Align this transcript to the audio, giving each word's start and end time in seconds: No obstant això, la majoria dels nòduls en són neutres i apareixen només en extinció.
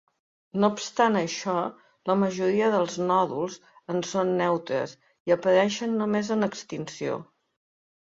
No 0.61 0.67
obstant 0.75 1.17
això, 1.17 1.57
la 2.11 2.15
majoria 2.21 2.69
dels 2.75 2.95
nòduls 3.11 3.57
en 3.95 4.01
són 4.13 4.31
neutres 4.39 4.95
i 5.31 5.35
apareixen 5.37 5.95
només 6.01 6.33
en 6.37 6.49
extinció. 6.49 7.21